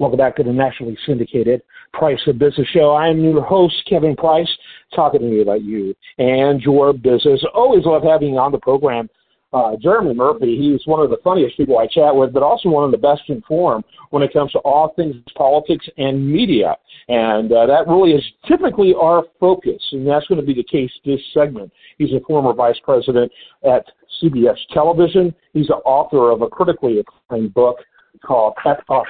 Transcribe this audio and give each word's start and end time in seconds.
Welcome 0.00 0.16
back 0.16 0.36
to 0.36 0.42
the 0.42 0.50
nationally 0.50 0.96
syndicated 1.04 1.60
Price 1.92 2.20
of 2.26 2.38
Business 2.38 2.66
Show. 2.68 2.92
I 2.92 3.08
am 3.08 3.22
your 3.22 3.42
host, 3.42 3.74
Kevin 3.86 4.16
Price, 4.16 4.48
talking 4.96 5.20
to 5.20 5.28
you 5.28 5.42
about 5.42 5.62
you 5.62 5.94
and 6.16 6.58
your 6.62 6.94
business. 6.94 7.44
Always 7.52 7.84
love 7.84 8.02
having 8.02 8.30
you 8.30 8.38
on 8.38 8.50
the 8.50 8.58
program. 8.60 9.10
Uh, 9.52 9.76
Jeremy 9.76 10.14
Murphy, 10.14 10.56
he's 10.56 10.80
one 10.86 11.04
of 11.04 11.10
the 11.10 11.18
funniest 11.22 11.58
people 11.58 11.76
I 11.76 11.86
chat 11.86 12.16
with, 12.16 12.32
but 12.32 12.42
also 12.42 12.70
one 12.70 12.82
of 12.82 12.92
the 12.92 12.96
best 12.96 13.20
informed 13.28 13.84
when 14.08 14.22
it 14.22 14.32
comes 14.32 14.52
to 14.52 14.58
all 14.60 14.94
things 14.96 15.16
politics 15.36 15.86
and 15.98 16.26
media. 16.32 16.76
And 17.08 17.52
uh, 17.52 17.66
that 17.66 17.86
really 17.86 18.12
is 18.12 18.24
typically 18.48 18.94
our 18.98 19.24
focus, 19.38 19.82
and 19.92 20.06
that's 20.06 20.26
going 20.28 20.40
to 20.40 20.46
be 20.46 20.54
the 20.54 20.64
case 20.64 20.90
this 21.04 21.20
segment. 21.34 21.70
He's 21.98 22.14
a 22.14 22.20
former 22.26 22.54
vice 22.54 22.80
president 22.82 23.30
at 23.64 23.84
CBS 24.22 24.56
Television. 24.72 25.34
He's 25.52 25.66
the 25.66 25.74
author 25.74 26.30
of 26.30 26.40
a 26.40 26.48
critically 26.48 27.00
acclaimed 27.00 27.52
book 27.52 27.76
called 28.24 28.54
F 28.64 28.78
Off 28.88 29.06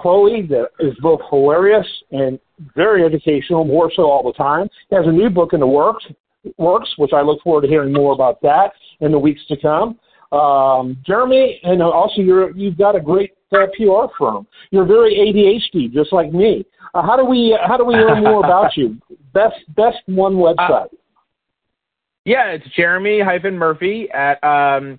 Chloe 0.00 0.46
that 0.48 0.68
is 0.80 0.94
both 1.00 1.20
hilarious 1.30 1.86
and 2.10 2.38
very 2.74 3.04
educational, 3.04 3.64
more 3.64 3.90
so 3.94 4.02
all 4.02 4.22
the 4.22 4.32
time. 4.32 4.68
He 4.90 4.96
has 4.96 5.06
a 5.06 5.12
new 5.12 5.30
book 5.30 5.52
in 5.52 5.60
the 5.60 5.66
works, 5.66 6.04
works, 6.56 6.92
which 6.96 7.12
I 7.12 7.22
look 7.22 7.42
forward 7.42 7.62
to 7.62 7.68
hearing 7.68 7.92
more 7.92 8.12
about 8.12 8.40
that 8.42 8.72
in 9.00 9.12
the 9.12 9.18
weeks 9.18 9.40
to 9.48 9.56
come. 9.56 9.98
Um, 10.32 10.98
Jeremy, 11.06 11.60
and 11.62 11.82
also 11.82 12.20
you're, 12.20 12.50
you've 12.56 12.76
got 12.76 12.94
a 12.94 13.00
great 13.00 13.32
uh, 13.52 13.66
PR 13.76 14.12
firm. 14.18 14.46
You're 14.70 14.84
very 14.84 15.14
ADHD, 15.14 15.92
just 15.92 16.12
like 16.12 16.32
me. 16.32 16.66
Uh, 16.94 17.02
how 17.02 17.16
do 17.16 17.24
we 17.24 17.56
how 17.66 17.76
do 17.76 17.84
we 17.84 17.94
learn 17.94 18.22
more 18.22 18.44
about 18.44 18.70
you? 18.76 18.98
Best 19.32 19.56
best 19.76 19.98
one 20.06 20.34
website. 20.34 20.84
Uh, 20.84 20.96
yeah, 22.24 22.48
it's 22.48 22.66
Jeremy 22.76 23.20
hyphen 23.20 23.56
Murphy 23.56 24.08
at 24.10 24.42
um 24.44 24.98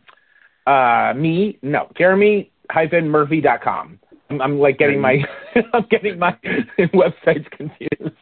uh 0.65 1.13
me 1.15 1.57
no 1.61 1.87
Jeremy 1.97 2.51
hyphen 2.69 3.09
Murphy.com. 3.09 3.99
I'm, 4.29 4.41
I'm 4.41 4.59
like 4.59 4.77
getting 4.77 5.01
my 5.01 5.17
I'm 5.73 5.85
getting 5.89 6.19
my 6.19 6.37
websites 6.79 7.49
confused. 7.51 8.15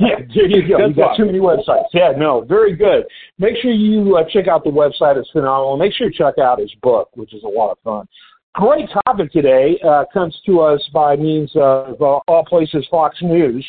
yeah, 0.00 0.16
there 0.34 0.46
you 0.48 0.68
go. 0.68 0.86
you 0.86 0.94
got 0.94 1.16
too 1.16 1.26
many 1.26 1.38
websites. 1.38 1.84
Yeah, 1.92 2.12
no, 2.16 2.44
very 2.48 2.74
good. 2.74 3.04
Make 3.38 3.56
sure 3.60 3.70
you 3.70 4.16
uh, 4.16 4.24
check 4.32 4.48
out 4.48 4.64
the 4.64 4.70
website. 4.70 5.16
It's 5.16 5.30
phenomenal. 5.30 5.76
Make 5.76 5.92
sure 5.92 6.08
you 6.08 6.12
check 6.12 6.38
out 6.38 6.58
his 6.60 6.72
book, 6.82 7.10
which 7.14 7.34
is 7.34 7.42
a 7.44 7.48
lot 7.48 7.72
of 7.72 7.78
fun. 7.84 8.08
Great 8.54 8.88
topic 9.04 9.32
today 9.32 9.78
uh, 9.86 10.04
comes 10.12 10.36
to 10.46 10.60
us 10.60 10.80
by 10.92 11.16
means 11.16 11.50
of 11.56 12.00
uh, 12.00 12.20
all 12.28 12.44
places 12.48 12.86
Fox 12.90 13.16
News. 13.20 13.64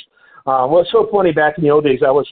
Uh, 0.46 0.68
well, 0.70 0.82
it's 0.82 0.92
so 0.92 1.10
funny. 1.12 1.32
Back 1.32 1.58
in 1.58 1.64
the 1.64 1.72
old 1.72 1.86
days, 1.86 2.02
I 2.06 2.12
was 2.12 2.28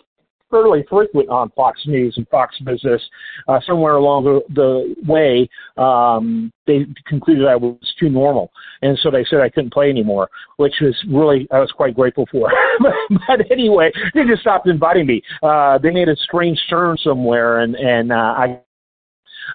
fairly 0.53 0.85
frequent 0.87 1.29
on 1.29 1.49
Fox 1.55 1.81
News 1.87 2.13
and 2.17 2.27
Fox 2.29 2.55
Business. 2.59 3.01
Uh, 3.47 3.59
somewhere 3.65 3.95
along 3.95 4.23
the, 4.23 4.41
the 4.53 4.95
way, 5.07 5.49
um, 5.77 6.53
they 6.67 6.85
concluded 7.07 7.47
I 7.47 7.55
was 7.55 7.75
too 7.99 8.09
normal, 8.09 8.51
and 8.83 8.97
so 9.01 9.09
they 9.09 9.25
said 9.29 9.39
I 9.41 9.49
couldn't 9.49 9.73
play 9.73 9.89
anymore, 9.89 10.29
which 10.57 10.75
was 10.79 10.95
really 11.09 11.47
I 11.51 11.59
was 11.59 11.71
quite 11.71 11.95
grateful 11.95 12.27
for. 12.31 12.51
but 13.27 13.51
anyway, 13.51 13.91
they 14.13 14.23
just 14.25 14.41
stopped 14.41 14.67
inviting 14.67 15.07
me. 15.07 15.23
Uh, 15.41 15.79
they 15.79 15.89
made 15.89 16.07
a 16.07 16.15
strange 16.17 16.59
turn 16.69 16.97
somewhere, 17.03 17.61
and 17.61 17.75
and 17.75 18.11
uh, 18.11 18.15
I. 18.15 18.59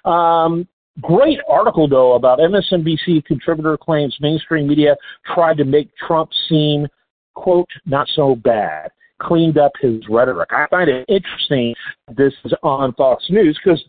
Um, 0.05 0.67
great 1.01 1.39
article 1.49 1.87
though 1.87 2.13
about 2.13 2.39
MSNBC 2.39 3.23
contributor 3.25 3.77
claims 3.77 4.15
mainstream 4.19 4.67
media 4.67 4.97
tried 5.33 5.57
to 5.57 5.63
make 5.63 5.89
Trump 5.95 6.29
seem 6.49 6.87
quote 7.35 7.69
not 7.85 8.07
so 8.15 8.35
bad 8.35 8.91
cleaned 9.19 9.57
up 9.57 9.71
his 9.81 10.01
rhetoric. 10.09 10.49
I 10.51 10.65
find 10.69 10.89
it 10.89 11.05
interesting 11.07 11.75
this 12.15 12.33
is 12.45 12.53
on 12.63 12.93
Fox 12.93 13.23
News 13.29 13.59
because 13.63 13.83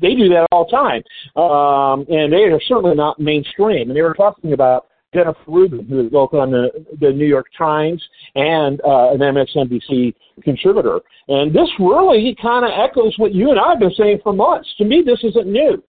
they 0.00 0.14
do 0.14 0.28
that 0.30 0.46
all 0.50 0.64
the 0.64 0.70
time. 0.70 1.02
Um, 1.36 2.06
and 2.08 2.32
they 2.32 2.44
are 2.44 2.60
certainly 2.66 2.96
not 2.96 3.20
mainstream. 3.20 3.90
And 3.90 3.96
they 3.96 4.02
were 4.02 4.14
talking 4.14 4.52
about 4.52 4.86
Jennifer 5.14 5.38
Rubin, 5.46 5.86
who 5.86 6.06
is 6.06 6.10
both 6.10 6.34
on 6.34 6.50
the, 6.50 6.68
the 7.00 7.10
New 7.10 7.26
York 7.26 7.46
Times 7.56 8.02
and 8.34 8.80
uh, 8.82 9.12
an 9.12 9.18
MSNBC 9.18 10.14
contributor. 10.42 11.00
And 11.28 11.54
this 11.54 11.68
really 11.78 12.36
kind 12.40 12.64
of 12.64 12.70
echoes 12.72 13.14
what 13.16 13.34
you 13.34 13.50
and 13.50 13.58
I 13.58 13.70
have 13.70 13.80
been 13.80 13.94
saying 13.96 14.20
for 14.22 14.32
months. 14.32 14.68
To 14.78 14.84
me, 14.84 15.02
this 15.04 15.22
isn't 15.24 15.46
new. 15.46 15.82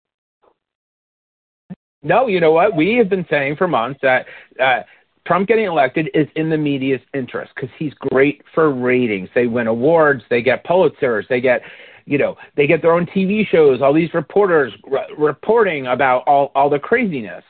No, 2.01 2.27
you 2.27 2.39
know 2.39 2.51
what? 2.51 2.75
We 2.75 2.95
have 2.95 3.09
been 3.09 3.25
saying 3.29 3.57
for 3.57 3.67
months 3.67 3.99
that 4.03 4.25
uh, 4.61 4.83
Trump 5.29 5.47
getting 5.47 5.65
elected 5.65 6.09
is 6.15 6.27
in 6.35 6.49
the 6.49 6.57
media's 6.57 7.01
interest 7.13 7.51
because 7.53 7.69
he's 7.77 7.93
great 8.09 8.41
for 8.55 8.73
ratings. 8.73 9.29
They 9.35 9.45
win 9.45 9.67
awards, 9.67 10.23
they 10.27 10.41
get 10.41 10.65
Pulitzers, 10.65 11.27
they 11.27 11.39
get, 11.39 11.61
you 12.05 12.17
know, 12.17 12.35
they 12.57 12.65
get 12.65 12.81
their 12.81 12.93
own 12.93 13.05
TV 13.05 13.47
shows. 13.47 13.79
All 13.79 13.93
these 13.93 14.11
reporters 14.15 14.73
r- 14.91 15.05
reporting 15.15 15.85
about 15.85 16.23
all 16.25 16.51
all 16.55 16.67
the 16.67 16.79
craziness, 16.79 17.43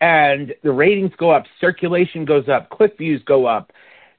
and 0.00 0.54
the 0.62 0.70
ratings 0.70 1.10
go 1.18 1.30
up, 1.30 1.42
circulation 1.60 2.24
goes 2.24 2.48
up, 2.48 2.70
click 2.70 2.96
views 2.96 3.20
go 3.26 3.44
up. 3.44 3.72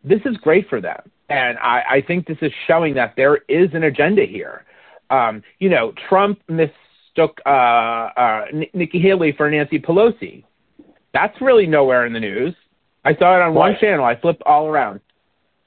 This 0.03 0.19
is 0.25 0.35
great 0.41 0.67
for 0.67 0.81
them, 0.81 0.99
and 1.29 1.57
I, 1.59 1.83
I 1.89 2.03
think 2.05 2.27
this 2.27 2.39
is 2.41 2.51
showing 2.67 2.93
that 2.95 3.13
there 3.15 3.37
is 3.47 3.69
an 3.73 3.83
agenda 3.83 4.25
here. 4.25 4.65
Um, 5.11 5.43
you 5.59 5.69
know, 5.69 5.93
Trump 6.09 6.41
mistook 6.49 7.39
uh, 7.45 7.49
uh, 8.17 8.45
Nikki 8.73 8.99
Haley 8.99 9.31
for 9.31 9.49
Nancy 9.49 9.79
Pelosi. 9.79 10.43
That's 11.13 11.39
really 11.39 11.67
nowhere 11.67 12.05
in 12.05 12.11
the 12.11 12.19
news. 12.19 12.53
I 13.07 13.15
saw 13.17 13.37
it 13.37 13.41
on 13.41 13.53
one 13.53 13.77
channel. 13.79 14.03
I 14.03 14.19
flipped 14.19 14.43
all 14.45 14.67
around. 14.67 14.99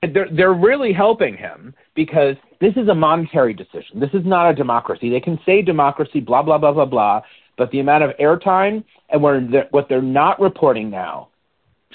They're 0.03 0.29
they're 0.31 0.53
really 0.53 0.93
helping 0.93 1.37
him 1.37 1.75
because 1.95 2.37
this 2.61 2.75
is 2.77 2.89
a 2.89 2.95
monetary 2.95 3.55
decision. 3.55 3.99
This 3.99 4.11
is 4.13 4.27
not 4.27 4.51
a 4.51 4.55
democracy. 4.55 5.09
They 5.09 5.21
can 5.21 5.39
say 5.47 5.63
democracy, 5.63 6.21
blah 6.21 6.43
blah 6.43 6.59
blah 6.59 6.73
blah 6.73 6.85
blah, 6.85 7.23
but 7.57 7.71
the 7.71 7.81
amount 7.81 8.05
of 8.05 8.11
airtime 8.21 8.85
and 9.09 9.55
they're, 9.55 9.69
what 9.71 9.89
they're 9.89 10.03
not 10.03 10.39
reporting 10.39 10.91
now 10.91 11.29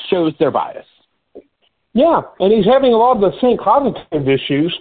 shows 0.10 0.34
their 0.40 0.50
bias. 0.50 0.86
Yeah, 1.94 2.22
and 2.40 2.52
he's 2.52 2.66
having 2.66 2.94
a 2.94 2.98
lot 2.98 3.16
of 3.16 3.22
the 3.22 3.40
same 3.40 3.58
cognitive 3.58 4.28
issues. 4.28 4.76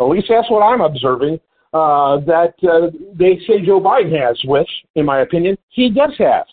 At 0.00 0.04
least 0.04 0.26
that's 0.28 0.50
what 0.50 0.62
I'm 0.62 0.80
observing. 0.80 1.40
Uh, 1.74 2.20
that 2.20 2.54
uh, 2.62 2.90
they 3.14 3.40
say 3.46 3.64
Joe 3.64 3.80
Biden 3.80 4.18
has, 4.20 4.38
which, 4.44 4.68
in 4.94 5.06
my 5.06 5.20
opinion, 5.20 5.56
he 5.70 5.90
does 5.90 6.12
have. 6.18 6.46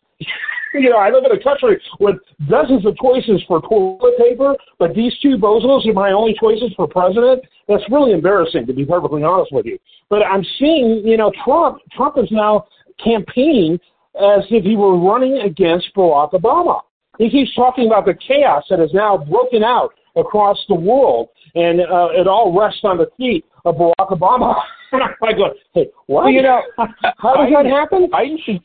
you 0.74 0.90
know, 0.90 0.97
I 0.97 1.09
live 1.09 1.24
in 1.25 1.31
a 1.31 1.44
country 1.44 1.81
with 2.00 2.16
dozens 2.47 2.85
of 2.85 2.96
choices 2.97 3.41
for 3.47 3.62
toilet 3.62 4.18
paper, 4.18 4.56
but 4.78 4.94
these 4.94 5.13
two 5.22 5.38
bozos 5.38 5.88
are 5.88 5.94
my 5.94 6.12
only 6.12 6.35
choices 6.40 6.72
for 6.75 6.88
president. 6.88 7.44
That's 7.68 7.84
really 7.91 8.12
embarrassing, 8.12 8.68
to 8.68 8.74
be 8.74 8.85
perfectly 8.85 9.24
honest 9.24 9.52
with 9.52 9.66
you. 9.66 9.79
But 10.09 10.24
I'm 10.24 10.44
seeing, 10.59 11.02
you 11.06 11.18
know, 11.18 11.31
Trump. 11.44 11.79
Trump 11.91 12.18
is 12.18 12.29
now 12.31 12.66
campaigning 13.03 13.79
as 14.16 14.44
if 14.50 14.63
he 14.63 14.75
were 14.75 14.97
running 14.97 15.40
against 15.40 15.88
Barack 15.96 16.34
Obama. 16.34 16.81
He 17.18 17.29
keeps 17.29 17.53
talking 17.56 17.88
about 17.88 18.06
the 18.06 18.13
chaos 18.13 18.63
that 18.69 18.79
has 18.79 18.94
now 18.94 19.18
broken 19.18 19.63
out 19.63 19.91
across 20.16 20.58
the 20.68 20.75
world, 20.75 21.29
and 21.56 21.81
uh, 21.81 22.09
it 22.13 22.28
all 22.28 22.58
rests 22.58 22.81
on 22.84 22.97
the 22.97 23.08
feet 23.18 23.46
of 23.66 23.75
Barack 23.75 24.12
Obama. 24.12 24.56
I 24.91 25.34
go, 25.34 25.53
hey, 25.74 25.88
what? 26.08 26.24
Well, 26.24 26.31
you 26.31 26.41
know, 26.41 26.62
how 27.18 27.35
does 27.35 27.52
that 27.53 27.66
happen? 27.66 28.09
Should 28.46 28.62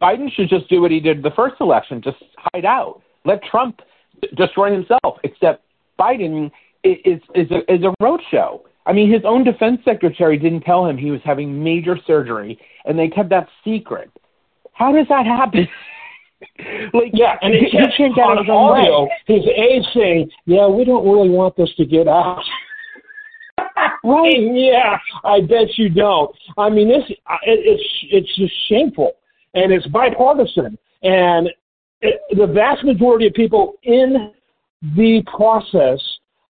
Biden 0.00 0.30
should 0.32 0.48
just 0.48 0.68
do 0.68 0.80
what 0.80 0.90
he 0.90 1.00
did 1.00 1.22
the 1.22 1.30
first 1.34 1.56
election, 1.60 2.02
just 2.02 2.18
hide 2.36 2.64
out. 2.64 3.02
Let 3.24 3.42
Trump 3.44 3.80
destroy 4.36 4.72
himself. 4.72 5.18
Except 5.24 5.64
Biden 5.98 6.50
is 6.84 7.20
is 7.34 7.50
a, 7.50 7.72
is 7.72 7.82
a 7.82 7.94
roadshow. 8.02 8.60
I 8.86 8.92
mean, 8.92 9.12
his 9.12 9.22
own 9.24 9.42
defense 9.42 9.80
secretary 9.84 10.38
didn't 10.38 10.60
tell 10.60 10.86
him 10.86 10.96
he 10.96 11.10
was 11.10 11.20
having 11.24 11.62
major 11.62 11.98
surgery, 12.06 12.58
and 12.84 12.98
they 12.98 13.08
kept 13.08 13.30
that 13.30 13.48
secret. 13.64 14.10
How 14.74 14.92
does 14.92 15.06
that 15.08 15.26
happen? 15.26 15.66
like, 16.94 17.10
yeah, 17.12 17.34
and 17.40 17.54
he, 17.54 17.66
he 17.66 17.70
can't 17.96 18.14
get 18.14 18.22
on 18.22 18.48
audio. 18.48 19.08
His 19.26 19.44
aides 19.46 19.86
saying, 19.94 20.30
"Yeah, 20.44 20.68
we 20.68 20.84
don't 20.84 21.08
really 21.08 21.30
want 21.30 21.56
this 21.56 21.70
to 21.78 21.86
get 21.86 22.06
out." 22.06 22.42
right? 24.04 24.36
Yeah, 24.36 24.98
I 25.24 25.40
bet 25.40 25.76
you 25.78 25.88
don't. 25.88 26.36
I 26.58 26.68
mean, 26.68 26.88
this 26.88 27.04
it, 27.08 27.18
it's 27.46 27.84
it's 28.12 28.36
just 28.36 28.52
shameful 28.68 29.12
and 29.56 29.72
it's 29.72 29.86
bipartisan. 29.88 30.78
And 31.02 31.48
it, 32.00 32.20
the 32.36 32.46
vast 32.46 32.84
majority 32.84 33.26
of 33.26 33.34
people 33.34 33.74
in 33.82 34.32
the 34.94 35.22
process 35.34 36.00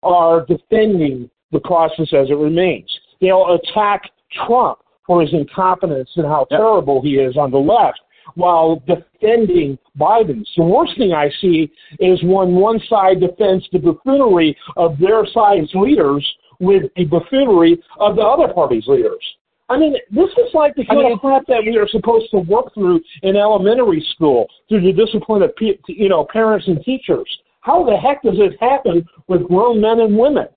are 0.03 0.45
defending 0.45 1.29
the 1.51 1.59
process 1.59 2.07
as 2.13 2.29
it 2.29 2.37
remains. 2.37 2.89
They'll 3.19 3.59
attack 3.59 4.03
Trump 4.45 4.79
for 5.05 5.21
his 5.21 5.33
incompetence 5.33 6.09
and 6.15 6.25
how 6.25 6.45
terrible 6.49 7.01
he 7.01 7.15
is 7.15 7.35
on 7.35 7.51
the 7.51 7.57
left 7.57 7.99
while 8.35 8.81
defending 8.87 9.77
Biden. 9.99 10.45
The 10.55 10.63
worst 10.63 10.93
thing 10.97 11.11
I 11.11 11.29
see 11.41 11.71
is 11.99 12.19
when 12.23 12.53
one 12.55 12.79
side 12.87 13.19
defends 13.19 13.67
the 13.71 13.79
buffoonery 13.79 14.55
of 14.77 14.97
their 14.99 15.25
side's 15.33 15.71
leaders 15.73 16.25
with 16.59 16.83
the 16.95 17.05
buffoonery 17.05 17.81
of 17.99 18.15
the 18.15 18.21
other 18.21 18.53
party's 18.53 18.87
leaders. 18.87 19.23
I 19.71 19.77
mean, 19.77 19.93
this 20.11 20.29
is 20.31 20.53
like 20.53 20.75
the 20.75 20.85
kind 20.85 20.99
I 20.99 21.03
mean, 21.03 21.13
of 21.13 21.19
crap 21.19 21.43
that 21.47 21.63
we 21.65 21.77
are 21.77 21.87
supposed 21.87 22.29
to 22.31 22.39
work 22.39 22.73
through 22.73 22.99
in 23.23 23.37
elementary 23.37 24.05
school 24.13 24.47
through 24.67 24.81
the 24.81 24.91
discipline 24.91 25.41
of 25.43 25.53
you 25.59 26.09
know 26.09 26.25
parents 26.25 26.67
and 26.67 26.83
teachers. 26.83 27.29
How 27.61 27.85
the 27.85 27.95
heck 27.95 28.21
does 28.21 28.35
it 28.37 28.59
happen 28.59 29.05
with 29.27 29.47
grown 29.47 29.79
men 29.79 30.01
and 30.01 30.17
women? 30.17 30.47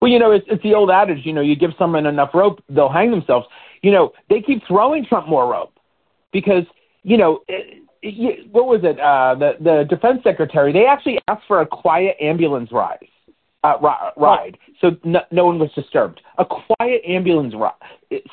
Well, 0.00 0.12
you 0.12 0.18
know, 0.18 0.30
it's, 0.30 0.46
it's 0.48 0.62
the 0.62 0.74
old 0.74 0.90
adage. 0.90 1.24
You 1.24 1.32
know, 1.32 1.40
you 1.40 1.56
give 1.56 1.70
someone 1.78 2.06
enough 2.06 2.30
rope, 2.34 2.62
they'll 2.68 2.88
hang 2.88 3.10
themselves. 3.10 3.46
You 3.82 3.90
know, 3.90 4.12
they 4.30 4.40
keep 4.40 4.62
throwing 4.68 5.04
Trump 5.04 5.26
more 5.26 5.50
rope 5.50 5.72
because 6.32 6.64
you 7.02 7.16
know 7.16 7.40
what 8.52 8.66
was 8.66 8.80
it? 8.84 9.00
Uh, 9.00 9.34
the 9.34 9.52
the 9.60 9.84
defense 9.88 10.20
secretary. 10.22 10.72
They 10.72 10.86
actually 10.86 11.18
asked 11.26 11.42
for 11.48 11.62
a 11.62 11.66
quiet 11.66 12.16
ambulance 12.20 12.70
ride. 12.70 13.08
Uh, 13.66 14.10
ride, 14.16 14.56
so 14.80 14.90
no, 15.04 15.20
no 15.32 15.46
one 15.46 15.58
was 15.58 15.70
disturbed. 15.74 16.20
A 16.38 16.44
quiet 16.44 17.02
ambulance 17.06 17.54
ride. 17.54 17.72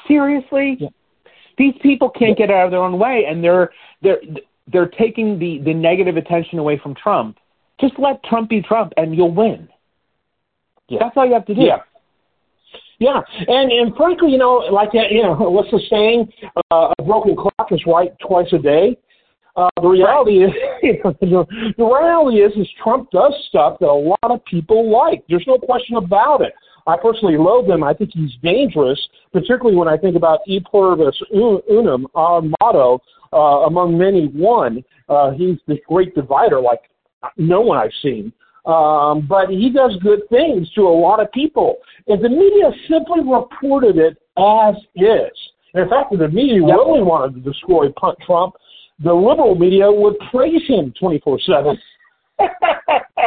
Seriously, 0.08 0.78
yeah. 0.80 0.90
these 1.58 1.74
people 1.82 2.10
can't 2.10 2.38
yeah. 2.38 2.48
get 2.48 2.54
out 2.54 2.66
of 2.66 2.72
their 2.72 2.84
own 2.84 3.00
way, 3.00 3.26
and 3.28 3.44
they're 3.44 3.72
they're 4.02 4.22
they're 4.72 4.90
taking 4.90 5.40
the 5.40 5.60
the 5.66 5.74
negative 5.74 6.18
attention 6.18 6.60
away 6.60 6.80
from 6.82 6.94
Trump. 6.96 7.38
Just 7.82 7.98
let 7.98 8.24
Trump 8.24 8.50
be 8.50 8.62
Trump, 8.62 8.94
and 8.98 9.16
you'll 9.16 9.34
win. 9.34 9.68
Yeah. 10.88 11.00
That's 11.00 11.18
all 11.18 11.26
you 11.26 11.34
have 11.34 11.46
to 11.48 11.56
do. 11.56 11.62
Yeah. 11.62 11.80
Yeah, 13.00 13.20
and 13.48 13.72
and 13.72 13.96
frankly, 13.98 14.32
you 14.32 14.38
know, 14.38 14.58
like 14.72 14.92
that, 14.94 15.12
you 15.12 15.24
know, 15.24 15.34
what's 15.34 15.70
the 15.72 15.82
saying? 15.90 16.32
Uh, 16.72 16.94
a 16.98 17.04
broken 17.04 17.36
clock 17.36 17.72
is 17.72 17.82
right 17.86 18.14
twice 18.26 18.48
a 18.54 18.60
day. 18.60 18.96
Uh, 19.56 19.70
the 19.82 19.88
reality 19.88 20.44
is, 20.44 20.52
you 20.84 21.00
know, 21.04 21.46
the, 21.78 21.84
reality 21.84 22.38
is, 22.38 22.52
is 22.58 22.68
Trump 22.82 23.10
does 23.12 23.34
stuff 23.50 23.78
that 23.80 23.88
a 23.88 23.94
lot 23.94 24.18
of 24.24 24.44
people 24.46 24.92
like. 24.92 25.24
There's 25.30 25.46
no 25.48 25.58
question 25.58 25.98
about 25.98 26.42
it. 26.42 26.54
I 26.86 26.98
personally 26.98 27.38
loathe 27.38 27.70
him. 27.70 27.84
I 27.84 27.94
think 27.94 28.12
he's 28.14 28.32
dangerous, 28.42 29.00
particularly 29.32 29.78
when 29.78 29.88
I 29.88 29.98
think 29.98 30.16
about 30.16 30.40
e 30.48 30.60
pluribus 30.60 31.16
unum, 31.32 32.08
our 32.16 32.42
motto, 32.60 33.00
uh, 33.32 33.66
among 33.68 33.98
many 33.98 34.28
one. 34.28 34.84
Uh, 35.08 35.32
he's 35.32 35.58
the 35.68 35.78
great 35.88 36.14
divider, 36.16 36.60
like 36.60 36.82
no 37.38 37.62
one 37.62 37.78
I've 37.78 37.92
seen. 38.02 38.34
Um, 38.66 39.28
but 39.28 39.50
he 39.50 39.70
does 39.70 39.96
good 40.02 40.22
things 40.30 40.70
to 40.72 40.82
a 40.82 40.90
lot 40.90 41.20
of 41.20 41.32
people. 41.32 41.78
And 42.08 42.24
the 42.24 42.30
media 42.30 42.72
simply 42.90 43.20
reported 43.20 43.98
it 43.98 44.18
as 44.38 44.76
is. 44.96 45.38
in 45.74 45.90
fact, 45.90 46.18
the 46.18 46.28
media 46.30 46.62
really 46.64 47.04
wanted 47.04 47.36
to 47.36 47.52
destroy 47.52 47.90
Punt 47.92 48.18
Trump, 48.26 48.56
the 49.04 49.14
liberal 49.14 49.56
media 49.56 49.92
would 49.92 50.16
praise 50.32 50.62
him 50.68 50.94
24 51.00 51.40
7. 51.40 51.78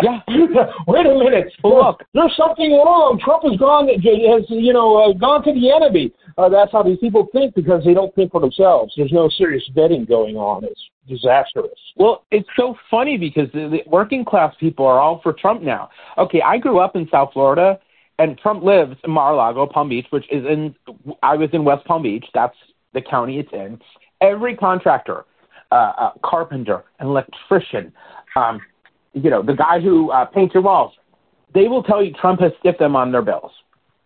yeah. 0.03 0.21
Wait 0.87 1.07
a 1.07 1.15
minute. 1.15 1.53
Look, 1.63 2.03
there's 2.15 2.35
something 2.37 2.73
wrong. 2.73 3.21
Trump 3.23 3.45
has 3.45 3.59
gone, 3.59 3.89
has 3.89 4.45
you 4.49 4.73
know, 4.73 4.97
uh, 4.97 5.13
gone 5.13 5.43
to 5.45 5.53
the 5.53 5.71
enemy. 5.71 6.13
Uh, 6.39 6.49
that's 6.49 6.73
how 6.73 6.83
these 6.83 6.99
people 6.99 7.29
think 7.33 7.55
because 7.55 7.85
they 7.85 7.95
don't 7.95 8.15
think 8.15 8.33
for 8.33 8.41
themselves. 8.41 8.93
There's 8.97 9.13
no 9.13 9.29
serious 9.29 9.63
vetting 9.75 10.09
going 10.09 10.37
on. 10.37 10.65
It's 10.65 10.81
disastrous. 11.09 11.71
Well, 11.97 12.25
it's 12.31 12.49
so 12.57 12.77
funny 12.91 13.17
because 13.17 13.51
the, 13.53 13.69
the 13.69 13.91
working 13.91 14.25
class 14.25 14.55
people 14.59 14.87
are 14.87 15.01
all 15.01 15.21
for 15.23 15.33
Trump 15.33 15.63
now. 15.63 15.89
Okay, 16.19 16.43
I 16.43 16.59
grew 16.59 16.79
up 16.79 16.97
in 16.97 17.09
South 17.11 17.31
Florida, 17.33 17.79
and 18.19 18.39
Trump 18.39 18.63
lives 18.63 18.97
in 19.05 19.11
Mar-a-Lago, 19.11 19.67
Palm 19.67 19.89
Beach, 19.89 20.07
which 20.11 20.25
is 20.31 20.45
in. 20.45 20.75
I 21.23 21.37
was 21.37 21.51
in 21.53 21.65
West 21.65 21.85
Palm 21.87 22.03
Beach. 22.03 22.25
That's 22.35 22.57
the 22.93 23.01
county 23.01 23.39
it's 23.39 23.53
in. 23.53 23.79
Every 24.21 24.57
contractor, 24.57 25.25
uh, 25.73 26.11
carpenter, 26.25 26.85
an 27.01 27.07
electrician, 27.09 27.93
um, 28.37 28.61
you 29.13 29.31
know, 29.31 29.43
the 29.43 29.55
guy 29.55 29.81
who 29.81 30.11
uh, 30.11 30.25
paints 30.27 30.55
your 30.55 30.63
walls, 30.63 30.93
they 31.55 31.69
will 31.69 31.83
tell 31.83 32.03
you 32.03 32.13
Trump 32.13 32.41
has 32.41 32.53
stiffed 32.61 32.79
them 32.79 32.95
on 32.95 33.11
their 33.11 33.23
bills. 33.23 33.51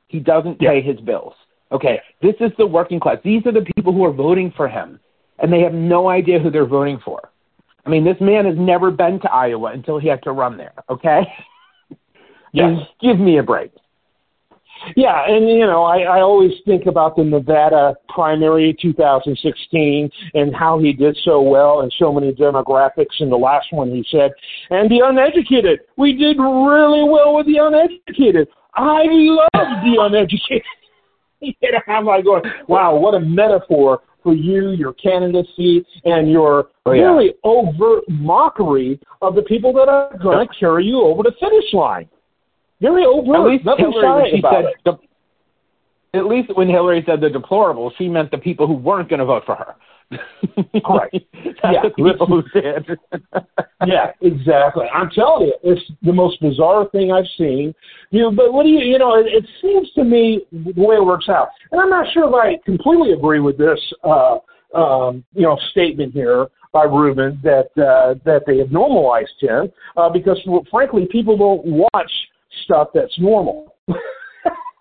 He 0.09 0.21
doesn't 0.21 0.59
pay 0.59 0.81
his 0.81 1.01
bills. 1.01 1.35
Okay, 1.73 2.01
this 2.21 2.35
is 2.41 2.51
the 2.59 2.67
working 2.67 2.99
class. 2.99 3.19
These 3.23 3.47
are 3.47 3.53
the 3.53 3.65
people 3.77 3.93
who 3.93 4.05
are 4.05 4.13
voting 4.13 4.53
for 4.57 4.69
him, 4.69 4.99
and 5.39 5.53
they 5.53 5.61
have 5.61 5.73
no 5.73 6.09
idea 6.09 6.39
who 6.39 6.51
they're 6.51 6.67
voting 6.67 7.01
for. 7.05 7.31
I 7.87 7.91
mean, 7.91 8.05
this 8.05 8.17
man 8.21 8.45
has 8.45 8.57
never 8.59 8.91
been 8.91 9.21
to 9.21 9.31
Iowa 9.31 9.73
until 9.73 9.99
he 9.99 10.09
had 10.09 10.23
to 10.25 10.33
run 10.33 10.57
there. 10.57 10.73
Okay, 10.89 11.23
yes, 12.53 12.79
give 13.01 13.19
me 13.19 13.39
a 13.39 13.43
break. 13.43 13.73
Yeah, 14.97 15.25
and 15.27 15.49
you 15.49 15.67
know, 15.67 15.85
I, 15.85 16.01
I 16.01 16.21
always 16.21 16.53
think 16.65 16.87
about 16.87 17.17
the 17.17 17.25
Nevada 17.25 17.95
primary 18.09 18.77
2016 18.81 20.11
and 20.35 20.55
how 20.55 20.79
he 20.79 20.93
did 20.93 21.19
so 21.25 21.41
well 21.41 21.81
in 21.83 21.91
so 21.99 22.13
many 22.13 22.33
demographics. 22.33 23.21
And 23.21 23.31
the 23.31 23.37
last 23.37 23.67
one 23.73 23.91
he 23.91 24.05
said, 24.11 24.33
and 24.71 24.91
the 24.91 25.01
uneducated. 25.05 25.81
We 25.97 26.13
did 26.15 26.39
really 26.39 27.09
well 27.09 27.37
with 27.37 27.47
the 27.47 27.59
uneducated. 27.61 28.49
I 28.75 29.03
love 29.07 29.49
the 29.85 29.97
uneducated. 30.01 30.63
you 31.41 31.55
know, 31.63 31.81
I'm 31.87 32.07
like 32.07 32.25
going, 32.25 32.43
wow, 32.69 32.97
what 32.97 33.15
a 33.15 33.21
metaphor 33.21 34.03
for 34.23 34.35
you, 34.35 34.71
your 34.73 34.93
candidacy, 34.95 35.85
and 36.05 36.31
your 36.31 36.69
oh, 36.87 36.93
yeah. 36.93 37.03
really 37.03 37.35
overt 37.45 38.05
mockery 38.09 39.01
of 39.23 39.35
the 39.35 39.43
people 39.43 39.73
that 39.73 39.89
are 39.89 40.17
going 40.23 40.47
to 40.47 40.55
carry 40.59 40.85
you 40.85 41.01
over 41.01 41.23
the 41.23 41.33
finish 41.41 41.73
line. 41.73 42.09
At 43.45 43.51
least 43.51 43.65
Hillary, 43.79 44.31
she 44.35 44.43
said, 44.43 44.65
the, 44.85 46.19
at 46.19 46.27
least 46.27 46.51
when 46.57 46.69
Hillary 46.69 47.03
said 47.07 47.21
the 47.21 47.29
deplorable, 47.29 47.93
she 47.99 48.09
meant 48.09 48.31
the 48.31 48.39
people 48.39 48.67
who 48.67 48.75
weren't 48.75 49.09
going 49.09 49.21
to 49.21 49.25
vote 49.25 49.45
for 49.47 49.55
her. 49.55 49.75
Correct. 50.85 51.17
yeah. 51.63 51.83
people 51.95 52.27
who 52.27 52.43
did. 52.53 52.99
yeah, 53.87 54.11
exactly. 54.21 54.87
I'm 54.93 55.09
telling 55.11 55.49
you, 55.49 55.55
it's 55.63 55.83
the 56.03 56.13
most 56.13 56.41
bizarre 56.41 56.89
thing 56.91 57.13
I've 57.13 57.29
seen. 57.39 57.73
You 58.11 58.23
know, 58.23 58.31
but 58.33 58.53
what 58.53 58.65
do 58.65 58.71
you, 58.71 58.81
you 58.81 58.99
know, 58.99 59.15
it, 59.15 59.27
it 59.27 59.45
seems 59.63 59.89
to 59.95 60.03
me 60.03 60.43
the 60.51 60.83
way 60.83 60.97
it 60.97 61.05
works 61.05 61.29
out, 61.29 61.49
and 61.71 61.81
I'm 61.81 61.91
not 61.91 62.07
sure 62.13 62.29
if 62.29 62.35
I 62.35 62.61
completely 62.65 63.13
agree 63.13 63.39
with 63.39 63.57
this, 63.57 63.79
uh, 64.03 64.39
um, 64.75 65.23
you 65.33 65.43
know, 65.43 65.57
statement 65.71 66.13
here 66.13 66.49
by 66.73 66.85
Rubin 66.85 67.39
that 67.45 67.69
uh, 67.77 68.15
that 68.25 68.43
they 68.47 68.59
have 68.59 68.73
normalized 68.73 69.31
him 69.41 69.71
uh, 69.97 70.09
because, 70.09 70.41
well, 70.47 70.67
frankly, 70.71 71.07
people 71.11 71.37
don't 71.37 71.65
watch 71.65 72.11
stuff 72.71 72.89
that's 72.95 73.19
normal. 73.19 73.75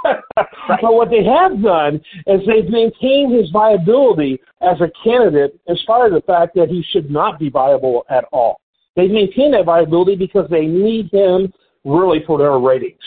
right. 0.06 0.20
But 0.36 0.94
what 0.94 1.10
they 1.10 1.24
have 1.24 1.62
done 1.62 1.96
is 2.28 2.42
they've 2.46 2.70
maintained 2.70 3.34
his 3.34 3.50
viability 3.52 4.40
as 4.62 4.80
a 4.82 4.92
candidate 5.04 5.60
in 5.68 5.76
spite 5.78 6.06
of 6.08 6.14
the 6.14 6.22
fact 6.22 6.56
that 6.56 6.70
he 6.70 6.86
should 6.92 7.10
not 7.10 7.40
be 7.40 7.50
viable 7.50 8.06
at 8.10 8.26
all. 8.32 8.60
They 8.96 9.08
maintain 9.08 9.52
that 9.52 9.66
viability 9.66 10.16
because 10.16 10.48
they 10.50 10.66
need 10.66 11.10
him 11.12 11.52
really 11.84 12.24
for 12.26 12.38
their 12.38 12.58
ratings. 12.60 12.98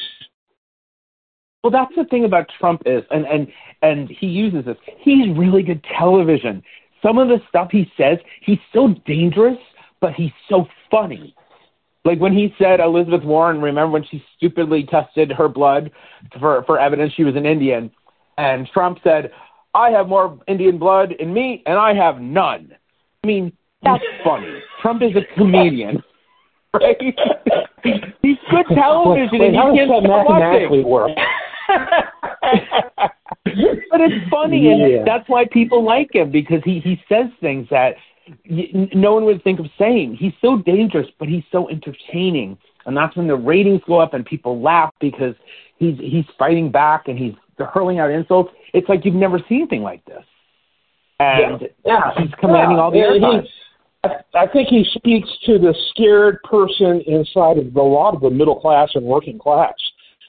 Well, 1.63 1.71
that's 1.71 1.95
the 1.97 2.05
thing 2.05 2.25
about 2.25 2.47
Trump 2.59 2.83
is, 2.87 3.05
and 3.11 3.25
and 3.25 3.47
and 3.83 4.09
he 4.09 4.27
uses 4.27 4.65
this. 4.65 4.77
He's 4.99 5.37
really 5.37 5.63
good 5.63 5.85
television. 5.97 6.63
Some 7.03 7.19
of 7.19 7.29
the 7.29 7.39
stuff 7.49 7.69
he 7.71 7.91
says, 7.97 8.19
he's 8.41 8.59
so 8.73 8.95
dangerous, 9.07 9.59
but 10.01 10.13
he's 10.15 10.33
so 10.49 10.67
funny. 10.91 11.35
Like 12.05 12.19
when 12.19 12.33
he 12.33 12.53
said 12.59 12.81
Elizabeth 12.81 13.23
Warren, 13.23 13.61
remember 13.61 13.93
when 13.93 14.05
she 14.11 14.23
stupidly 14.37 14.85
tested 14.85 15.31
her 15.33 15.49
blood 15.49 15.91
for, 16.41 16.65
for 16.65 16.81
evidence 16.81 17.13
she 17.15 17.25
was 17.25 17.37
an 17.37 17.47
Indian? 17.47 17.91
And 18.39 18.67
Trump 18.73 18.99
said, 19.05 19.31
I 19.75 19.91
have 19.91 20.09
more 20.09 20.39
Indian 20.49 20.79
blood 20.79 21.13
in 21.13 21.33
me 21.33 21.63
and 21.65 21.79
I 21.79 21.95
have 21.95 22.21
none. 22.21 22.75
I 23.23 23.27
mean, 23.27 23.53
that's 23.83 24.03
funny. 24.25 24.61
Trump 24.81 25.03
is 25.03 25.13
a 25.17 25.35
comedian. 25.39 26.03
Right? 26.75 26.97
He's 27.03 28.37
good 28.51 28.65
television 28.75 29.29
Wait, 29.33 29.49
and 29.49 29.57
how 29.57 29.77
does 29.77 29.89
that 29.89 30.09
mathematically 30.09 30.83
work? 30.83 31.11
but 33.45 34.01
it's 34.01 34.31
funny 34.31 34.65
yeah. 34.65 34.99
and 34.99 35.07
that's 35.07 35.29
why 35.29 35.45
people 35.53 35.85
like 35.85 36.15
him 36.15 36.31
because 36.31 36.63
he 36.65 36.81
he 36.81 36.99
says 37.11 37.27
things 37.43 37.67
that 37.71 37.97
no 38.95 39.15
one 39.15 39.25
would 39.25 39.43
think 39.43 39.61
of 39.61 39.67
saying. 39.79 40.17
He's 40.19 40.33
so 40.41 40.59
dangerous, 40.59 41.07
but 41.19 41.29
he's 41.29 41.45
so 41.51 41.69
entertaining, 41.69 42.57
and 42.87 42.97
that's 42.97 43.17
when 43.17 43.27
the 43.27 43.37
ratings 43.37 43.81
go 43.87 44.01
up 44.01 44.15
and 44.15 44.25
people 44.25 44.61
laugh 44.61 44.93
because 45.01 45.35
he's 45.79 45.99
he's 45.99 46.25
fighting 46.39 46.71
back 46.71 47.09
and 47.09 47.19
he's 47.19 47.35
hurling 47.59 47.99
out 47.99 48.11
insults. 48.11 48.51
It's 48.75 48.89
like 48.89 49.05
you've 49.05 49.15
never 49.15 49.39
seen 49.49 49.63
anything 49.63 49.83
like 49.83 50.05
this, 50.05 50.25
and 51.21 51.63
yeah, 51.63 51.69
yeah. 51.85 52.23
he's 52.23 52.33
commanding 52.41 52.77
yeah. 52.77 52.83
all 52.83 52.91
the 52.91 52.99
airtime. 52.99 53.47
I 54.35 54.49
think 54.49 54.69
he 54.69 54.85
speaks 54.95 55.29
to 55.47 55.59
the 55.59 55.75
scared 55.91 56.43
person 56.43 57.03
inside 57.07 57.59
of 57.59 57.77
a 57.77 57.83
lot 57.83 58.15
of 58.15 58.21
the 58.21 58.31
middle 58.31 58.59
class 58.61 58.91
and 58.95 59.05
working 59.05 59.39
class 59.39 59.75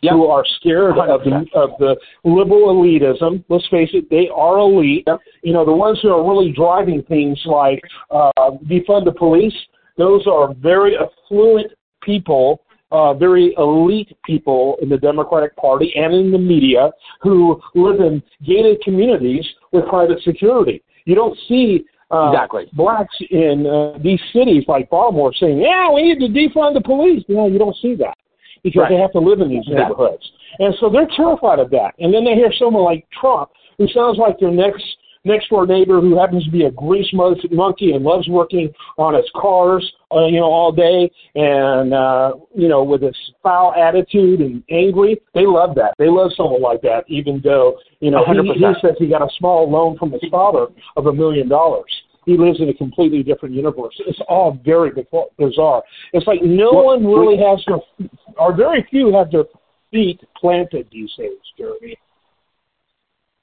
yep. 0.04 0.14
who 0.14 0.26
are 0.26 0.44
scared 0.60 0.96
100%. 0.96 1.10
of 1.10 1.24
the 1.24 1.60
of 1.60 1.70
the 1.80 1.96
liberal 2.24 2.74
elitism. 2.74 3.44
Let's 3.50 3.68
face 3.70 3.90
it, 3.94 4.10
they 4.10 4.30
are 4.34 4.60
elite. 4.60 5.04
Yep. 5.08 5.20
You 5.44 5.54
know, 5.54 5.66
the 5.66 5.74
ones 5.74 6.00
who 6.02 6.10
are 6.10 6.28
really 6.28 6.52
driving 6.52 7.04
things 7.04 7.42
like 7.46 7.82
uh, 8.12 8.32
defund 8.66 9.06
the 9.06 9.14
police. 9.18 9.56
Those 9.98 10.26
are 10.26 10.54
very 10.56 10.98
affluent 10.98 11.72
people 12.02 12.64
uh, 12.94 13.14
very 13.14 13.56
elite 13.58 14.16
people 14.24 14.78
in 14.82 14.88
the 14.88 14.98
Democratic 14.98 15.56
Party 15.58 15.92
and 15.96 16.14
in 16.14 16.32
the 16.32 16.38
media 16.38 16.92
who 17.22 17.60
live 17.74 18.00
in 18.00 18.22
gated 18.46 18.80
communities 18.82 19.46
with 19.72 19.86
private 19.88 20.22
security. 20.22 20.84
You 21.06 21.16
don't 21.16 21.38
see 21.50 21.86
uh, 22.12 22.30
exactly. 22.30 22.70
blacks 22.74 23.16
in 23.32 23.66
uh, 23.66 23.98
these 24.02 24.22
cities 24.32 24.64
like 24.68 24.92
Baltimore 24.92 25.34
saying, 25.34 25.60
"Yeah, 25.60 25.92
we 25.92 26.04
need 26.04 26.20
to 26.20 26.28
defund 26.32 26.76
the 26.76 26.82
police." 26.82 27.24
You 27.28 27.36
know, 27.36 27.48
you 27.48 27.58
don't 27.58 27.76
see 27.82 27.96
that 27.96 28.16
because 28.64 28.82
right. 28.82 28.90
they 28.90 28.98
have 28.98 29.12
to 29.12 29.20
live 29.20 29.42
in 29.42 29.50
these 29.50 29.68
neighborhoods. 29.68 30.24
And 30.60 30.74
so 30.80 30.90
they're 30.90 31.10
terrified 31.16 31.60
of 31.60 31.70
that. 31.72 31.94
And 32.00 32.14
then 32.14 32.24
they 32.24 32.34
hear 32.34 32.52
someone 32.58 32.84
like 32.84 33.06
Trump, 33.20 33.50
who 33.78 33.88
sounds 33.88 34.18
like 34.18 34.40
their 34.40 34.52
next 34.52 34.84
next 35.26 35.50
door 35.50 35.66
neighbor 35.66 36.02
who 36.02 36.20
happens 36.20 36.44
to 36.46 36.52
be 36.52 36.66
a 36.66 36.72
grease 36.72 37.10
monkey 37.14 37.92
and 37.92 38.04
loves 38.04 38.28
working 38.28 38.74
on 38.98 39.14
his 39.14 39.30
cars, 39.36 39.90
uh, 40.12 40.26
you 40.26 40.40
know, 40.40 40.52
all 40.52 40.72
day, 40.72 41.10
and 41.36 41.94
uh, 41.94 42.34
you 42.54 42.68
know, 42.68 42.84
with 42.84 43.02
this 43.02 43.16
foul 43.42 43.74
attitude 43.74 44.42
and 44.42 44.64
angry. 44.70 45.22
They 45.34 45.46
love 45.46 45.76
that. 45.76 45.94
They 45.98 46.10
love 46.10 46.32
someone 46.36 46.62
like 46.62 46.82
that, 46.82 47.06
even 47.08 47.42
though 47.44 47.80
you 48.00 48.12
know 48.12 48.26
he, 48.26 48.34
he 48.54 48.74
says 48.82 48.96
he 49.00 49.08
got 49.08 49.22
a 49.22 49.30
small 49.38 49.70
loan 49.70 49.98
from 49.98 50.12
his 50.12 50.24
father 50.30 50.68
of 50.98 51.06
a 51.08 51.14
million 51.14 51.48
dollars. 51.48 51.92
He 52.26 52.38
lives 52.38 52.60
in 52.60 52.70
a 52.70 52.74
completely 52.74 53.24
different 53.24 53.54
universe. 53.56 53.94
It's 54.08 54.20
all 54.30 54.60
very 54.64 54.92
bizarre. 55.38 55.84
It's 56.14 56.28
like 56.28 56.42
no 56.44 56.72
well, 56.74 56.86
one 56.86 57.06
really 57.06 57.38
has 57.38 57.64
their, 57.68 58.10
or 58.38 58.56
very 58.56 58.86
few 58.90 59.14
have 59.14 59.32
their 59.32 59.46
feet 59.92 60.22
planted 60.36 60.88
these 60.92 61.12
days, 61.18 61.32
Jeremy. 61.58 61.98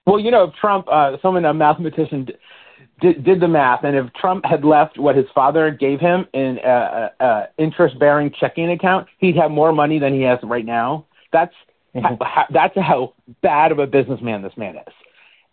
Well, 0.07 0.19
you 0.19 0.31
know, 0.31 0.45
if 0.45 0.55
Trump, 0.55 0.87
uh, 0.91 1.17
someone, 1.23 1.45
a 1.45 1.55
mathematician, 1.55 2.27
did, 3.01 3.25
did 3.25 3.41
the 3.41 3.49
math, 3.49 3.85
and 3.85 3.95
if 3.95 4.13
Trump 4.15 4.45
had 4.45 4.65
left 4.65 4.99
what 4.99 5.15
his 5.15 5.27
father 5.35 5.71
gave 5.71 6.01
him 6.01 6.27
in 6.33 6.59
a, 6.65 7.11
a, 7.21 7.25
a 7.25 7.49
interest-bearing 7.59 8.33
checking 8.41 8.71
account, 8.71 9.07
he'd 9.19 9.37
have 9.37 9.51
more 9.51 9.73
money 9.73 9.99
than 9.99 10.13
he 10.13 10.23
has 10.23 10.39
right 10.43 10.65
now. 10.65 11.07
That's 11.33 11.55
mm-hmm. 11.95 12.23
how, 12.25 12.47
that's 12.53 12.75
how 12.77 13.15
bad 13.43 13.73
of 13.73 13.79
a 13.79 13.87
businessman 13.87 14.43
this 14.43 14.57
man 14.57 14.77
is. 14.77 14.95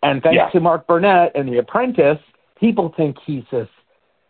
And 0.02 0.22
thanks 0.22 0.36
yeah. 0.36 0.50
to 0.50 0.60
Mark 0.60 0.86
Burnett 0.86 1.32
and 1.34 1.48
The 1.48 1.58
Apprentice, 1.58 2.18
people 2.60 2.92
think 2.96 3.16
he's 3.26 3.44
this 3.50 3.68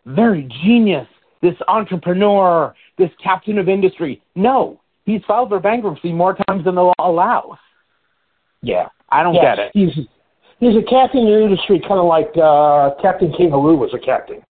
very 0.05 0.49
genius, 0.63 1.07
this 1.41 1.55
entrepreneur, 1.67 2.73
this 2.97 3.09
captain 3.23 3.57
of 3.57 3.69
industry. 3.69 4.21
No, 4.35 4.81
he's 5.05 5.21
filed 5.27 5.49
for 5.49 5.59
bankruptcy 5.59 6.11
more 6.11 6.37
times 6.47 6.65
than 6.65 6.75
the 6.75 6.83
law 6.83 6.93
allows. 6.99 7.57
Yeah. 8.61 8.87
I 9.11 9.23
don't 9.23 9.33
yes, 9.33 9.43
get 9.43 9.59
it. 9.59 9.71
He's 9.73 10.05
he's 10.59 10.75
a 10.75 10.83
captain 10.87 11.21
in 11.21 11.25
the 11.27 11.43
industry, 11.43 11.79
kind 11.79 11.99
of 11.99 12.05
like 12.05 12.29
uh, 12.37 12.91
Captain 13.01 13.33
Kangaroo 13.35 13.77
was 13.77 13.93
a 13.93 13.99
captain. 13.99 14.43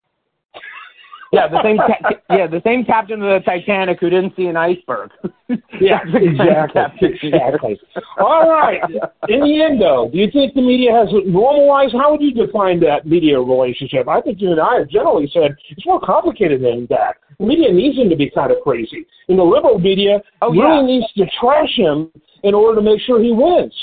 Yeah, 1.33 1.49
the 1.49 1.63
same. 1.63 1.77
Ca- 1.77 2.21
yeah, 2.31 2.47
the 2.47 2.63
same 2.65 2.85
captain 2.85 3.23
of 3.23 3.43
the 3.43 3.45
Titanic 3.45 3.99
who 4.01 4.11
didn't 4.11 4.35
see 4.37 4.47
an 4.47 4.57
iceberg. 4.57 5.11
yeah, 5.81 6.01
exactly. 6.15 7.19
Exactly. 7.23 7.81
All 8.19 8.49
right. 8.49 8.81
In 9.29 9.41
the 9.41 9.63
end, 9.63 9.81
though, 9.81 10.09
do 10.13 10.19
you 10.19 10.31
think 10.31 10.55
the 10.55 10.63
media 10.63 10.93
has 10.93 11.09
normalized? 11.27 11.95
How 11.95 12.13
would 12.13 12.23
you 12.23 12.33
define 12.33 12.81
that 12.81 13.07
media 13.07 13.41
relationship? 13.41 14.09
I 14.09 14.21
think 14.21 14.41
you 14.41 14.53
and 14.53 14.61
I 14.61 14.79
have 14.79 14.89
generally 14.89 15.29
said 15.33 15.57
it's 15.71 15.87
more 15.87 16.01
complicated 16.01 16.63
than 16.63 16.87
that. 16.91 17.17
The 17.39 17.47
media 17.47 17.73
needs 17.73 17.99
him 17.99 18.09
to 18.09 18.17
be 18.17 18.31
kind 18.31 18.51
of 18.51 18.59
crazy, 18.63 19.07
and 19.29 19.39
the 19.39 19.43
liberal 19.43 19.79
media 19.79 20.23
oh, 20.43 20.51
really 20.51 20.87
needs 20.87 21.13
to 21.15 21.27
trash 21.41 21.77
him 21.77 22.11
in 22.45 22.55
order 22.55 22.77
to 22.77 22.83
make 22.83 23.01
sure 23.01 23.23
he 23.23 23.33
wins. 23.33 23.75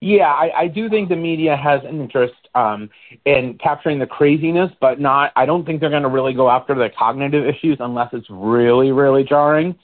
Yeah, 0.00 0.28
I, 0.28 0.50
I 0.62 0.68
do 0.68 0.88
think 0.88 1.08
the 1.08 1.16
media 1.16 1.56
has 1.56 1.80
an 1.84 2.00
interest 2.00 2.34
um, 2.54 2.90
in 3.24 3.58
capturing 3.62 3.98
the 3.98 4.06
craziness, 4.06 4.70
but 4.80 5.00
not. 5.00 5.32
I 5.34 5.46
don't 5.46 5.64
think 5.64 5.80
they're 5.80 5.90
going 5.90 6.02
to 6.02 6.08
really 6.08 6.34
go 6.34 6.50
after 6.50 6.74
the 6.74 6.90
cognitive 6.96 7.46
issues 7.46 7.78
unless 7.80 8.10
it's 8.12 8.26
really, 8.28 8.92
really 8.92 9.24
jarring. 9.24 9.74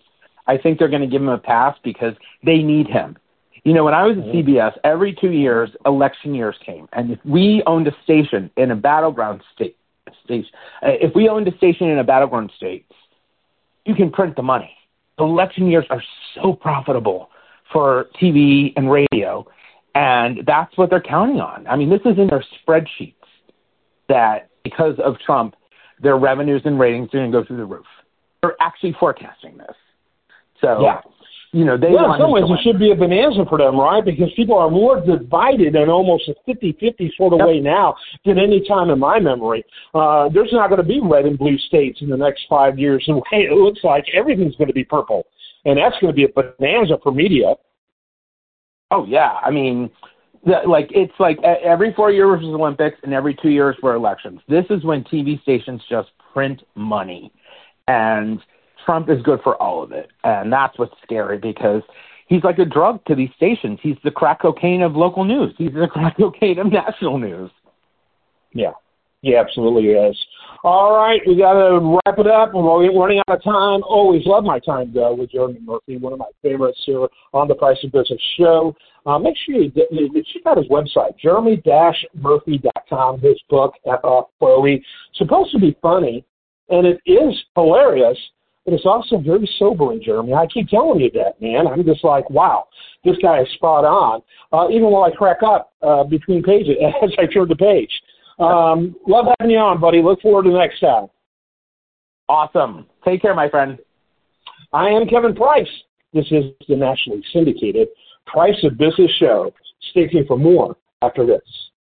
I 0.46 0.58
think 0.58 0.78
they're 0.78 0.88
going 0.88 1.02
to 1.02 1.08
give 1.08 1.22
him 1.22 1.28
a 1.28 1.38
pass 1.38 1.76
because 1.82 2.14
they 2.44 2.58
need 2.58 2.86
him. 2.86 3.16
You 3.64 3.74
know, 3.74 3.84
when 3.84 3.94
I 3.94 4.04
was 4.06 4.16
at 4.16 4.24
mm-hmm. 4.24 4.50
CBS, 4.50 4.72
every 4.84 5.16
two 5.20 5.30
years, 5.30 5.70
election 5.84 6.34
years 6.34 6.56
came, 6.64 6.88
and 6.92 7.12
if 7.12 7.18
we 7.24 7.62
owned 7.66 7.86
a 7.88 7.92
station 8.04 8.50
in 8.56 8.70
a 8.70 8.76
battleground 8.76 9.42
state, 9.54 9.76
state 10.24 10.46
uh, 10.82 10.88
if 11.00 11.14
we 11.14 11.28
owned 11.28 11.46
a 11.46 11.56
station 11.56 11.88
in 11.88 11.98
a 11.98 12.04
battleground 12.04 12.50
state, 12.56 12.86
you 13.84 13.94
can 13.94 14.10
print 14.10 14.34
the 14.36 14.42
money. 14.42 14.74
Election 15.18 15.70
years 15.70 15.84
are 15.90 16.02
so 16.34 16.54
profitable 16.54 17.30
for 17.72 18.06
TV 18.20 18.72
and 18.76 18.90
radio 18.90 19.46
and 19.94 20.40
that's 20.46 20.76
what 20.76 20.90
they're 20.90 21.00
counting 21.00 21.40
on. 21.40 21.66
I 21.66 21.76
mean, 21.76 21.90
this 21.90 22.00
is 22.04 22.18
in 22.18 22.28
their 22.28 22.44
spreadsheets 22.66 23.14
that 24.08 24.50
because 24.64 24.94
of 25.04 25.16
Trump, 25.24 25.54
their 26.02 26.16
revenues 26.16 26.62
and 26.64 26.78
ratings 26.78 27.08
are 27.08 27.18
going 27.18 27.32
to 27.32 27.38
go 27.38 27.44
through 27.44 27.58
the 27.58 27.64
roof. 27.64 27.86
They're 28.42 28.56
actually 28.60 28.94
forecasting 28.98 29.58
this. 29.58 29.76
So, 30.60 30.82
yeah. 30.82 31.00
you 31.52 31.64
know, 31.64 31.76
they 31.76 31.90
yeah, 31.90 32.14
in 32.14 32.20
some 32.20 32.30
ways 32.30 32.44
it 32.46 32.60
should 32.62 32.78
be 32.78 32.90
a 32.92 32.94
bonanza 32.94 33.44
for 33.48 33.58
them, 33.58 33.78
right? 33.78 34.04
Because 34.04 34.28
people 34.36 34.56
are 34.56 34.70
more 34.70 35.00
divided 35.00 35.74
in 35.74 35.88
almost 35.88 36.28
a 36.28 36.34
50-50 36.50 37.10
sort 37.16 37.32
of 37.32 37.38
yep. 37.40 37.48
way 37.48 37.60
now 37.60 37.96
than 38.24 38.38
any 38.38 38.66
time 38.66 38.90
in 38.90 38.98
my 38.98 39.18
memory. 39.18 39.64
Uh, 39.94 40.28
there's 40.28 40.52
not 40.52 40.68
going 40.68 40.80
to 40.80 40.86
be 40.86 41.00
red 41.02 41.24
and 41.24 41.38
blue 41.38 41.58
states 41.58 42.00
in 42.02 42.08
the 42.08 42.16
next 42.16 42.42
five 42.48 42.78
years. 42.78 43.04
And 43.08 43.22
hey, 43.30 43.42
it 43.50 43.52
looks 43.52 43.80
like 43.82 44.04
everything's 44.14 44.56
going 44.56 44.68
to 44.68 44.74
be 44.74 44.84
purple. 44.84 45.26
And 45.64 45.76
that's 45.76 45.96
going 46.00 46.12
to 46.12 46.16
be 46.16 46.24
a 46.24 46.28
bonanza 46.28 46.96
for 47.02 47.12
media. 47.12 47.54
Oh 48.90 49.04
yeah, 49.06 49.32
I 49.42 49.50
mean, 49.50 49.90
the, 50.44 50.62
like 50.66 50.90
it's 50.90 51.12
like 51.18 51.38
every 51.42 51.92
four 51.94 52.10
years 52.10 52.40
is 52.40 52.48
Olympics 52.48 52.98
and 53.02 53.12
every 53.12 53.34
two 53.34 53.50
years 53.50 53.76
were 53.82 53.94
elections. 53.94 54.40
This 54.48 54.64
is 54.70 54.84
when 54.84 55.04
TV 55.04 55.40
stations 55.42 55.82
just 55.88 56.10
print 56.32 56.62
money, 56.74 57.32
and 57.88 58.40
Trump 58.84 59.08
is 59.08 59.22
good 59.22 59.40
for 59.42 59.60
all 59.62 59.82
of 59.82 59.92
it, 59.92 60.10
and 60.24 60.52
that's 60.52 60.78
what's 60.78 60.94
scary 61.02 61.38
because 61.38 61.82
he's 62.26 62.42
like 62.42 62.58
a 62.58 62.64
drug 62.64 63.04
to 63.04 63.14
these 63.14 63.30
stations. 63.36 63.78
He's 63.82 63.96
the 64.02 64.10
crack 64.10 64.40
cocaine 64.40 64.82
of 64.82 64.96
local 64.96 65.24
news. 65.24 65.54
He's 65.58 65.72
the 65.72 65.88
crack 65.92 66.16
cocaine 66.16 66.58
of 66.58 66.72
national 66.72 67.18
news. 67.18 67.50
Yeah, 68.52 68.72
he 69.22 69.36
absolutely 69.36 69.90
is. 69.90 70.16
All 70.62 70.94
right, 70.94 71.22
we 71.26 71.36
got 71.36 71.54
to 71.54 71.98
wrap 72.04 72.18
it 72.18 72.26
up. 72.26 72.52
We're 72.52 72.92
running 72.92 73.22
out 73.28 73.36
of 73.36 73.42
time. 73.42 73.82
Always 73.82 74.26
love 74.26 74.44
my 74.44 74.58
time 74.58 74.92
though 74.94 75.14
with 75.14 75.30
Jeremy 75.30 75.58
Murphy, 75.62 75.96
one 75.96 76.12
of 76.12 76.18
my 76.18 76.28
favorites 76.42 76.80
here 76.84 77.08
on 77.32 77.48
the 77.48 77.54
Price 77.54 77.78
of 77.82 77.92
Business 77.92 78.20
show. 78.38 78.76
Uh, 79.06 79.18
make 79.18 79.36
sure 79.44 79.56
you, 79.56 79.72
you 79.90 80.22
check 80.32 80.42
out 80.46 80.58
his 80.58 80.68
website, 80.68 81.18
jeremy-murphy.com. 81.18 83.20
His 83.20 83.40
book, 83.48 83.74
F 83.86 84.00
Off 84.04 84.28
Chloe, 84.38 84.84
supposed 85.14 85.52
to 85.52 85.58
be 85.58 85.74
funny, 85.80 86.22
and 86.68 86.86
it 86.86 87.00
is 87.06 87.34
hilarious, 87.54 88.18
but 88.64 88.74
it's 88.74 88.84
also 88.84 89.18
very 89.18 89.48
sobering, 89.58 90.02
Jeremy. 90.04 90.34
I 90.34 90.46
keep 90.46 90.68
telling 90.68 91.00
you 91.00 91.10
that, 91.12 91.40
man. 91.40 91.66
I'm 91.66 91.84
just 91.84 92.04
like, 92.04 92.28
wow, 92.28 92.66
this 93.04 93.16
guy 93.22 93.40
is 93.40 93.48
spot 93.54 93.86
on. 93.86 94.20
Uh, 94.52 94.68
even 94.68 94.90
while 94.90 95.10
I 95.10 95.16
crack 95.16 95.42
up 95.42 95.72
uh, 95.82 96.04
between 96.04 96.42
pages 96.42 96.76
as 97.02 97.10
I 97.18 97.24
turn 97.26 97.48
the 97.48 97.56
page. 97.56 97.90
Um, 98.40 98.96
love 99.06 99.26
having 99.38 99.52
you 99.52 99.58
on, 99.58 99.80
buddy. 99.80 100.02
Look 100.02 100.22
forward 100.22 100.44
to 100.44 100.50
the 100.50 100.58
next 100.58 100.80
time. 100.80 101.08
Awesome. 102.28 102.86
Take 103.04 103.22
care, 103.22 103.34
my 103.34 103.48
friend. 103.48 103.78
I 104.72 104.88
am 104.88 105.06
Kevin 105.06 105.34
Price. 105.34 105.68
This 106.12 106.26
is 106.30 106.44
the 106.68 106.76
nationally 106.76 107.22
syndicated 107.32 107.88
Price 108.26 108.56
of 108.64 108.78
Business 108.78 109.10
show. 109.18 109.52
Stay 109.90 110.06
tuned 110.06 110.26
for 110.26 110.38
more 110.38 110.76
after 111.02 111.26
this. 111.26 111.42